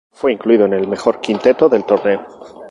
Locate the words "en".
0.65-0.73